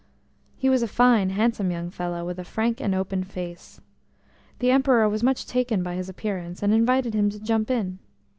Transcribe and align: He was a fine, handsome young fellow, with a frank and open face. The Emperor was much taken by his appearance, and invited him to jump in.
He 0.57 0.67
was 0.67 0.81
a 0.81 0.87
fine, 0.87 1.29
handsome 1.29 1.69
young 1.69 1.91
fellow, 1.91 2.25
with 2.25 2.39
a 2.39 2.43
frank 2.43 2.81
and 2.81 2.95
open 2.95 3.23
face. 3.23 3.79
The 4.57 4.71
Emperor 4.71 5.07
was 5.07 5.21
much 5.21 5.45
taken 5.45 5.83
by 5.83 5.93
his 5.93 6.09
appearance, 6.09 6.63
and 6.63 6.73
invited 6.73 7.13
him 7.13 7.29
to 7.29 7.39
jump 7.39 7.69
in. 7.69 7.99